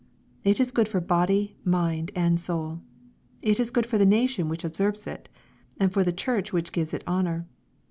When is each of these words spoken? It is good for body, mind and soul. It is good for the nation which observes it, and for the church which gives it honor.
It 0.43 0.59
is 0.59 0.71
good 0.71 0.87
for 0.87 0.99
body, 0.99 1.57
mind 1.63 2.09
and 2.15 2.41
soul. 2.41 2.81
It 3.43 3.59
is 3.59 3.69
good 3.69 3.85
for 3.85 3.99
the 3.99 4.03
nation 4.07 4.49
which 4.49 4.63
observes 4.63 5.05
it, 5.05 5.29
and 5.79 5.93
for 5.93 6.03
the 6.03 6.11
church 6.11 6.51
which 6.51 6.71
gives 6.71 6.91
it 6.91 7.03
honor. 7.05 7.45